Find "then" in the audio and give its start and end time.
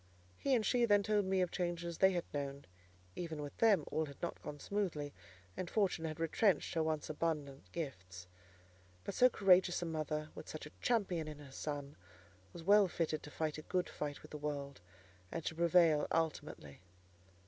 0.85-1.03